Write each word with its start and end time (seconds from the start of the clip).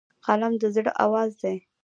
قلم 0.25 0.53
د 0.61 0.63
زړه 0.75 0.91
آواز 1.05 1.31
دی 1.41 1.57